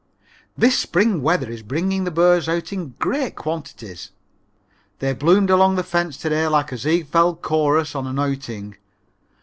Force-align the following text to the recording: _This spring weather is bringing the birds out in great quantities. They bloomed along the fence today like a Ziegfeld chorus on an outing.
_This 0.57 0.79
spring 0.79 1.21
weather 1.21 1.47
is 1.47 1.61
bringing 1.61 2.05
the 2.05 2.09
birds 2.09 2.49
out 2.49 2.73
in 2.73 2.95
great 2.97 3.35
quantities. 3.35 4.09
They 4.97 5.13
bloomed 5.13 5.51
along 5.51 5.75
the 5.75 5.83
fence 5.83 6.17
today 6.17 6.47
like 6.47 6.71
a 6.71 6.77
Ziegfeld 6.79 7.43
chorus 7.43 7.93
on 7.93 8.07
an 8.07 8.17
outing. 8.17 8.77